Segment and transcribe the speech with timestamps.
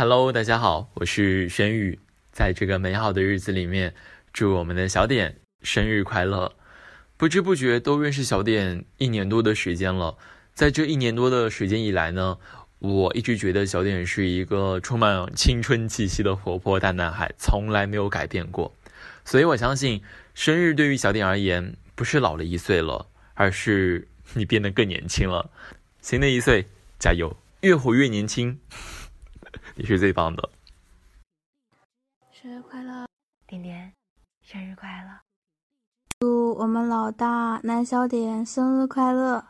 [0.00, 1.98] Hello，大家好，我是轩宇。
[2.30, 3.96] 在这个美好的日子里面，
[4.32, 6.54] 祝我们的小点生日快乐！
[7.16, 10.16] 不知不觉都认识小点一年多的时间了，
[10.54, 12.38] 在这一年多的时间以来呢，
[12.78, 18.72] 我一直觉得小点是一个充满青春气息的活泼大男孩，从来没有改变过。
[19.24, 20.00] 所以我相信，
[20.32, 25.50] 生日对于小点而言，不是老了一岁了，而是你变得更年轻了。
[26.00, 26.66] 新的一岁，
[27.00, 28.60] 加油，越活越年轻。
[29.80, 30.50] 你是最棒的，
[32.32, 33.06] 生日快乐，
[33.46, 33.92] 点点，
[34.42, 35.20] 生日快乐！
[36.18, 39.40] 祝我们老大南小点生日快乐！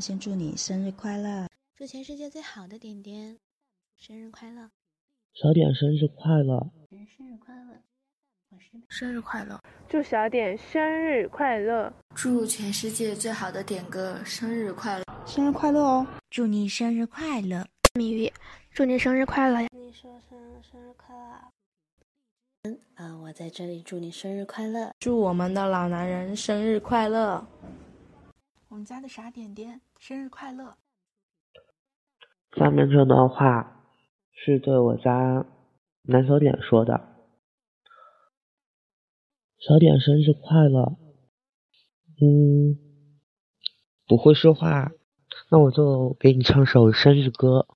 [0.00, 1.48] 先祝你生日快乐！
[1.74, 3.36] 祝全世界最好的点点
[3.98, 4.70] 生日快乐！
[5.32, 6.70] 小点生日快乐！
[7.16, 7.82] 生日快乐！
[8.50, 9.60] 我是生日快乐！
[9.88, 11.92] 祝小点生日快乐！
[12.14, 15.04] 祝全世界最好的点哥生日快乐！
[15.26, 16.06] 生日快乐哦！
[16.30, 17.66] 祝你生日快乐！
[17.94, 18.32] 米玉。
[18.74, 19.60] 祝你生日快乐！
[19.70, 21.52] 你说生日生日快乐！
[22.64, 24.92] 嗯呃，我在这里祝你生日快乐！
[24.98, 27.46] 祝我们的老男人生日快乐！
[28.70, 30.76] 我们家的傻点点生日快乐！
[32.56, 33.80] 下面这段话
[34.32, 35.46] 是对我家
[36.02, 36.94] 男小点说的
[39.56, 40.96] ：“小点生日快乐！”
[42.20, 42.76] 嗯，
[44.08, 44.90] 不会说话，
[45.48, 47.68] 那我就给你唱首生日歌。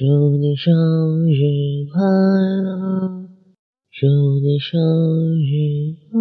[0.00, 0.06] 祝
[0.38, 0.72] 你生
[1.28, 3.28] 日快乐！
[3.90, 4.06] 祝
[4.40, 4.80] 你生
[5.44, 6.18] 日快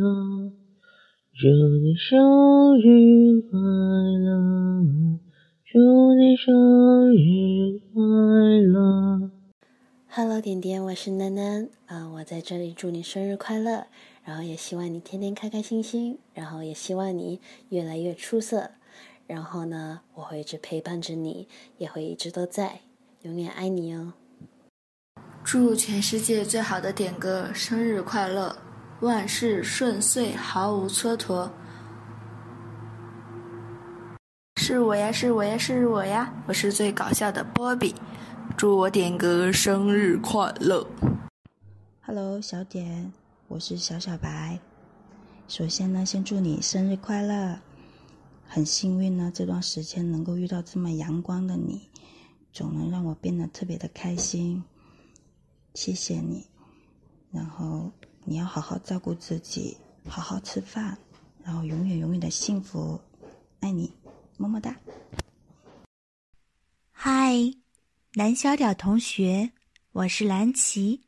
[0.00, 0.50] 乐！
[1.32, 1.46] 祝
[1.78, 3.60] 你生日快
[4.18, 4.40] 乐！
[5.64, 8.02] 祝你生日快
[8.72, 9.30] 乐
[10.08, 13.86] ！Hello，点点，我是楠楠啊，我在这里祝你生日快乐，
[14.24, 18.72] 然后也希望你天天开开心心，然后也希望你越来越出色，
[19.28, 21.46] 然后呢，我会一直陪伴着你，
[21.78, 22.80] 也会一直都在。
[23.24, 24.12] 永远爱你哦！
[25.42, 28.54] 祝全世界最好的点哥生日快乐，
[29.00, 31.48] 万事顺遂，毫无蹉跎。
[34.56, 36.34] 是我呀，是我呀，是我呀！
[36.46, 37.94] 我是最搞笑的波比，
[38.58, 40.86] 祝我点哥生日快乐
[42.02, 43.10] ！Hello，小点，
[43.48, 44.60] 我是小小白。
[45.48, 47.58] 首先呢，先祝你生日快乐！
[48.46, 51.88] 很幸运呢，这段时间能够遇到这么阳光的你。
[52.54, 54.62] 总能让我变得特别的开心，
[55.74, 56.46] 谢谢你。
[57.32, 57.90] 然后
[58.24, 59.76] 你要好好照顾自己，
[60.06, 60.96] 好好吃饭，
[61.42, 63.00] 然后永远永远的幸福，
[63.58, 63.92] 爱你，
[64.36, 64.72] 么么哒。
[66.92, 67.34] 嗨，
[68.12, 69.50] 蓝小屌同学，
[69.90, 71.00] 我是蓝琪，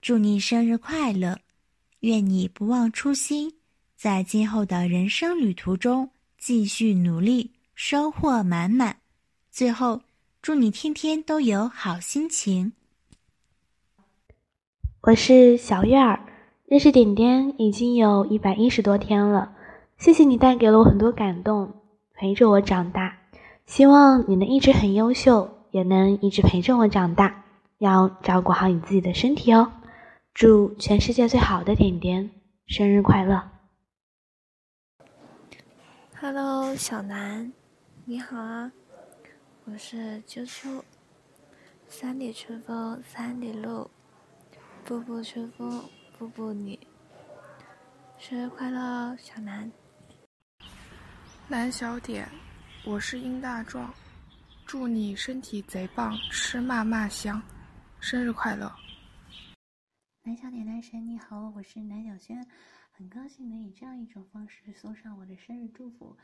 [0.00, 1.38] 祝你生日快乐，
[2.00, 3.52] 愿你不忘初心，
[3.98, 8.98] 在今后的人生旅途中继续努力，收获满满。
[9.50, 10.00] 最后。
[10.42, 12.72] 祝你天天都有好心情。
[15.02, 16.20] 我是小月儿，
[16.64, 19.54] 认识点点已经有一百一十多天了，
[19.98, 21.74] 谢谢你带给了我很多感动，
[22.14, 23.18] 陪着我长大。
[23.66, 27.44] 希望你能一直很优秀，也能一直陪着我长大。
[27.76, 29.70] 要照顾好你自己的身体哦。
[30.32, 32.30] 祝全世界最好的点点
[32.66, 33.42] 生日快乐
[36.18, 37.52] ！Hello，小南，
[38.06, 38.72] 你好啊。
[39.72, 40.84] 我是秋秋，
[41.86, 43.88] 三里春风三里路，
[44.84, 45.88] 步步春风
[46.18, 46.76] 步步你。
[48.18, 49.70] 生日快乐，小南！
[51.46, 52.28] 南小点，
[52.84, 53.94] 我是殷大壮，
[54.66, 57.40] 祝你身体贼棒，吃嘛嘛香，
[58.00, 58.74] 生日快乐！
[60.24, 62.44] 南小点男神你好，我是南小轩，
[62.90, 66.16] 很高兴能以这样一种方式送上我的生日祝福，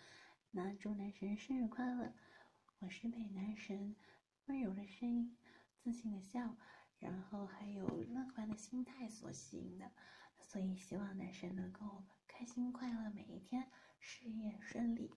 [0.50, 2.12] 那祝男神生日快乐！
[2.78, 3.96] 我是被男神
[4.46, 5.36] 温柔的声音、
[5.78, 6.56] 自信的笑，
[6.98, 9.90] 然后还有乐观的心态所吸引的。
[10.40, 15.10] 所以希望男神能够开心快乐每一天，事业顺利。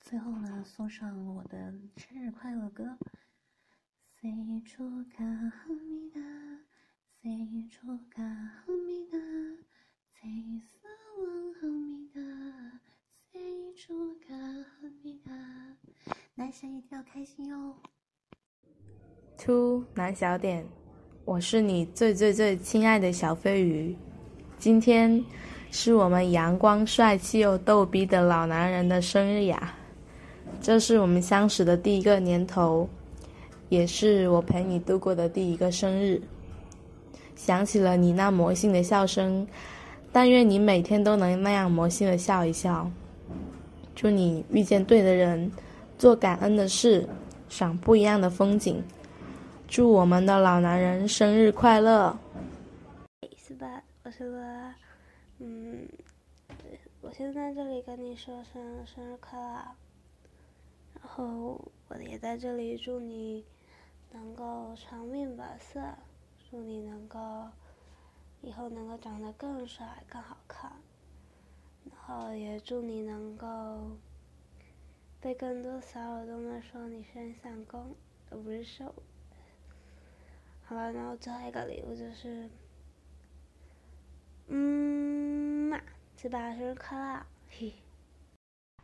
[0.00, 2.98] 最后呢，送上我的生日快乐歌。
[16.54, 17.74] 生一定要开心哦
[19.38, 20.64] ！To 男小点，
[21.24, 23.96] 我是你最最最亲爱的小飞鱼。
[24.56, 25.24] 今天
[25.72, 29.74] 是我们阳光帅气又逗逼的老男人的生日呀！
[30.60, 32.88] 这是我们相识的第一个年头，
[33.68, 36.22] 也是我陪你度过的第一个生日。
[37.34, 39.44] 想起了你那魔性的笑声，
[40.12, 42.88] 但愿你每天都能那样魔性的笑一笑。
[43.92, 45.50] 祝你遇见对的人。
[45.98, 47.08] 做感恩的事，
[47.48, 48.82] 赏不一样的风景。
[49.66, 52.16] 祝我们的老男人生日快乐！
[53.36, 53.82] 是吧？
[54.02, 54.40] 我是罗，
[55.38, 55.88] 嗯，
[57.00, 59.74] 我先在这里跟你说声生日快乐，
[61.00, 63.44] 然后我也在这里祝你
[64.12, 65.80] 能够长命百岁，
[66.50, 67.18] 祝你能够
[68.42, 70.70] 以后能够长得更帅、更好看。
[71.84, 73.46] 然后也祝你能够
[75.24, 77.96] 被更多小耳朵们说你是相公，
[78.28, 78.94] 而不是瘦。
[80.66, 82.46] 好了，然后最后一个礼物就是，
[84.48, 85.80] 嗯嘛，
[86.14, 87.72] 七八生日快乐，嘿。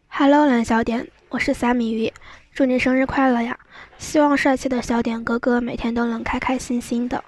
[0.09, 2.11] Hello，蓝小点，我是三米鱼，
[2.55, 3.61] 祝你生日快乐呀！
[3.99, 7.23] 希望帅气的小点哥哥每天都能开开心心的，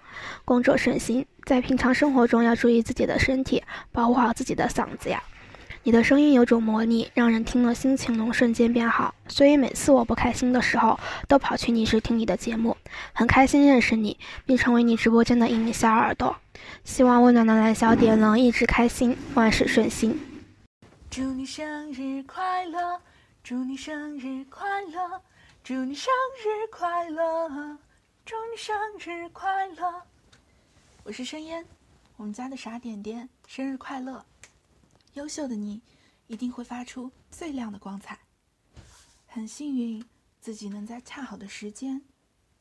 [0.47, 3.63] 工作顺心，在平常生活中要注意自己的身体，
[3.93, 5.23] 保护好自己的嗓子呀。
[5.85, 9.13] 你的声音有种魔力，让人听了心情能瞬间变好。
[9.27, 12.77] 所以每次我不开心的时候，都跑去你时听你的节目，
[13.13, 16.37] 很开心认识你，并成为你直播间的一名小耳朵。
[16.85, 20.17] 希望温暖的蓝小点能一直开心，万事顺心。
[21.11, 23.01] 祝你生日快乐！
[23.43, 25.21] 祝你生日快乐！
[25.65, 27.49] 祝你生日快乐！
[28.25, 30.03] 祝你生日快乐！
[31.03, 31.65] 我是申烟，
[32.17, 34.25] 我们家的傻点点，生日快乐！
[35.15, 35.83] 优秀的你，
[36.27, 38.19] 一定会发出最亮的光彩。
[39.27, 40.03] 很幸运，
[40.41, 42.03] 自己能在恰好的时间，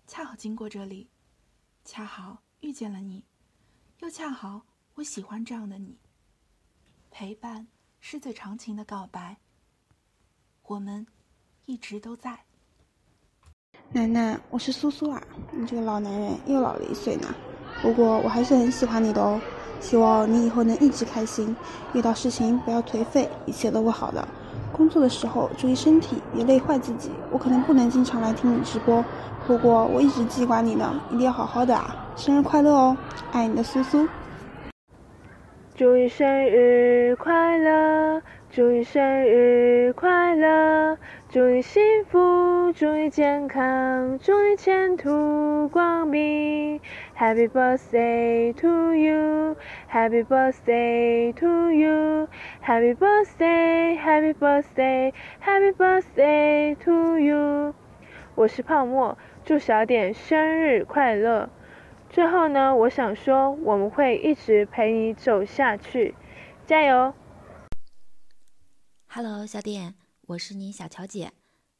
[0.06, 1.09] 恰好经过这里，
[1.86, 3.24] 恰好遇见了你，
[4.00, 4.65] 又恰好
[4.95, 5.98] 我喜欢这样的你。
[7.09, 7.68] 陪伴
[8.00, 9.38] 是最长情的告白。
[10.63, 11.06] 我们
[11.65, 12.38] 一直都在。
[13.94, 15.21] 奶奶，我是苏苏啊，
[15.51, 17.33] 你这个老男人又老了一岁呢。
[17.81, 19.42] 不过我还是很喜欢你的哦。
[19.81, 21.54] 希望你以后能一直开心，
[21.92, 24.25] 遇到事情不要颓废，一切都会好的。
[24.72, 27.12] 工作的时候注意身体，别累坏自己。
[27.30, 29.04] 我可能不能经常来听你直播，
[29.45, 32.07] 不过我一直记挂你呢，一定要好好的啊！
[32.16, 32.95] 生日快乐哦，
[33.33, 34.07] 爱你的苏苏。
[35.75, 40.98] 祝你生日快乐，祝你生日快乐。
[41.30, 46.80] 祝你幸福，祝你健康，祝你前途光明。
[47.21, 49.56] Happy birthday to you,
[49.88, 52.27] Happy birthday to you,
[52.62, 57.75] Happy birthday, Happy birthday, Happy birthday to you。
[58.33, 59.15] 我是泡沫，
[59.45, 61.47] 祝小点生日快乐。
[62.09, 66.15] 最后呢，我想说，我们会一直陪你走下去，
[66.65, 67.13] 加油
[69.06, 69.94] ！Hello，小点。
[70.25, 71.33] 我是你小乔姐，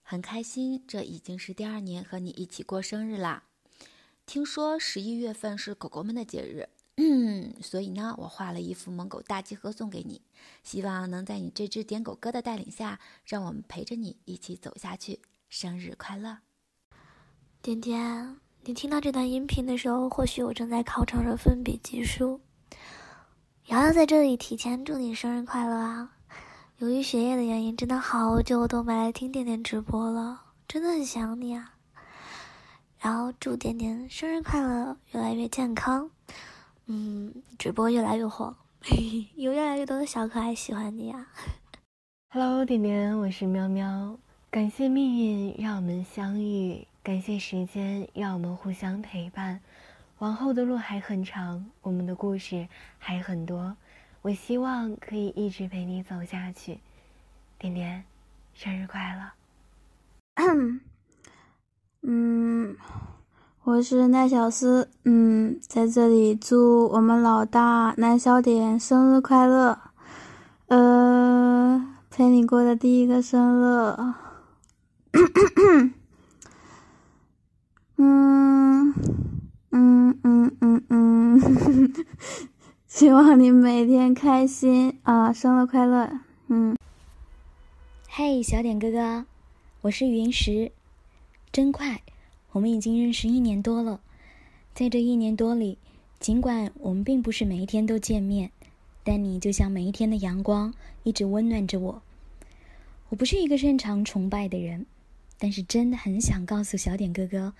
[0.04, 3.42] 很开心，这已经是第二年和你一起过生日啦。
[4.32, 10.22] 听说十一月份是狗狗们的节日，嗯所以呢，我画了一幅萌狗大集合送给你，
[10.64, 15.20] 希望能在你这只点狗哥的带领下，让我们陪着你一起走下去。
[15.50, 16.38] 生日快乐，
[17.62, 18.38] 点点！
[18.64, 22.40] 你听到这段音频的时候，或许我正在考场上奋笔疾书。
[23.66, 26.16] 瑶瑶在这里提前祝你生日快乐啊！
[26.78, 31.74] 由于学业的原因，真的好久都没来听点点直播了，真的很想你啊！
[33.02, 36.12] 然后祝点点生日快乐，越来越健康，
[36.86, 38.56] 嗯，直播越来越火，
[39.36, 41.28] 有越来越多的小可爱喜欢你啊
[42.30, 44.20] ！Hello，点点，我是喵喵，
[44.52, 49.62] 感谢命运让我们相遇，感谢时间让我们互相陪伴，
[50.20, 52.68] 往后的路还很长，我们的故事
[53.00, 53.76] 还很多。
[54.22, 56.80] 我希望可以一直陪你走下去，
[57.58, 58.04] 点点，
[58.54, 59.32] 生日快乐！
[62.04, 62.76] 嗯，
[63.64, 69.78] 我是奈小思，嗯，在这里祝我们老大奈小点生日快乐，
[70.68, 73.96] 呃，陪你过的第一个生日，
[77.98, 78.94] 嗯，
[79.70, 81.94] 嗯嗯嗯嗯。
[82.88, 85.32] 希望你每天开心啊！
[85.32, 86.12] 生日快乐！
[86.48, 86.76] 嗯，
[88.10, 89.26] 嘿，小点哥哥，
[89.82, 90.72] 我是云石。
[91.52, 92.02] 真快，
[92.54, 94.00] 我们已经认识一年多了。
[94.74, 95.78] 在这一年多里，
[96.18, 98.52] 尽管我们并不是每一天都见面，
[99.04, 102.02] 但你就像每一天的阳光，一直温暖着我。
[103.10, 104.86] 我不是一个擅长崇拜的人，
[105.38, 107.54] 但是真的很想告诉小点哥哥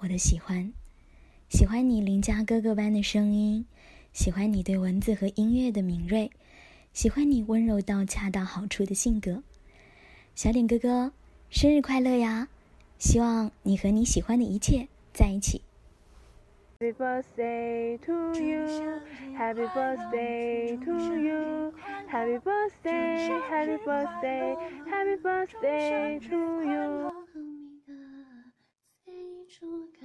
[0.00, 0.70] 我的喜欢，
[1.48, 3.64] 喜欢你邻家哥哥般的声音。
[4.12, 6.30] 喜欢你对文字和音乐的敏锐，
[6.92, 9.42] 喜欢你温柔到恰到好处的性格。
[10.34, 11.12] 小点哥哥，
[11.48, 12.48] 生日快乐呀！
[12.98, 15.62] 希望你和你喜欢的一切在一起。